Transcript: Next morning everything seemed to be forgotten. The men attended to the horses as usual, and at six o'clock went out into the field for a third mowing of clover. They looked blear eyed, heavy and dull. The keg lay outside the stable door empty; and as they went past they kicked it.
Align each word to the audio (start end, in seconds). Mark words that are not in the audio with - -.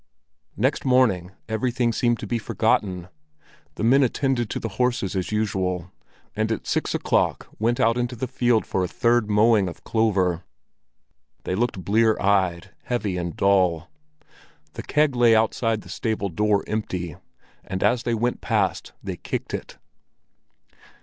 Next 0.57 0.83
morning 0.83 1.31
everything 1.47 1.93
seemed 1.93 2.17
to 2.21 2.25
be 2.25 2.39
forgotten. 2.39 3.09
The 3.75 3.83
men 3.83 4.01
attended 4.01 4.49
to 4.49 4.59
the 4.59 4.67
horses 4.81 5.15
as 5.15 5.31
usual, 5.31 5.91
and 6.35 6.51
at 6.51 6.65
six 6.65 6.95
o'clock 6.95 7.47
went 7.59 7.79
out 7.79 7.99
into 7.99 8.15
the 8.15 8.25
field 8.25 8.65
for 8.65 8.83
a 8.83 8.87
third 8.87 9.29
mowing 9.29 9.67
of 9.69 9.83
clover. 9.83 10.43
They 11.43 11.53
looked 11.53 11.85
blear 11.85 12.19
eyed, 12.19 12.71
heavy 12.85 13.15
and 13.15 13.37
dull. 13.37 13.91
The 14.73 14.81
keg 14.81 15.15
lay 15.15 15.35
outside 15.35 15.81
the 15.81 15.87
stable 15.89 16.29
door 16.29 16.63
empty; 16.65 17.15
and 17.63 17.83
as 17.83 18.01
they 18.01 18.15
went 18.15 18.41
past 18.41 18.93
they 19.03 19.17
kicked 19.17 19.53
it. 19.53 19.77